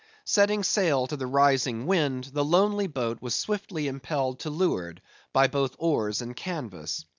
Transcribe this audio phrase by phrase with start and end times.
[0.25, 4.99] Setting sail to the rising wind, the lonely boat was swiftly impelled to leeward,
[5.31, 7.05] by both oars and canvas.